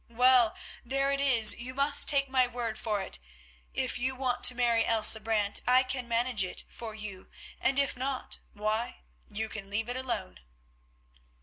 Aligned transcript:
Well, 0.09 0.55
there 0.83 1.11
it 1.11 1.21
is, 1.21 1.53
you 1.59 1.75
must 1.75 2.07
take 2.09 2.27
my 2.27 2.47
word 2.47 2.79
for 2.79 3.01
it. 3.03 3.19
If 3.71 3.99
you 3.99 4.15
want 4.15 4.43
to 4.45 4.55
marry 4.55 4.83
Elsa 4.83 5.19
Brant, 5.19 5.61
I 5.67 5.83
can 5.83 6.07
manage 6.07 6.43
it 6.43 6.63
for 6.71 6.95
you, 6.95 7.29
and 7.59 7.77
if 7.77 7.95
not, 7.95 8.39
why, 8.53 9.01
you 9.29 9.47
can 9.47 9.69
leave 9.69 9.89
it 9.89 9.95
alone." 9.97 10.39